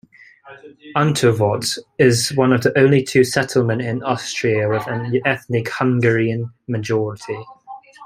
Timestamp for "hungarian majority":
5.69-7.37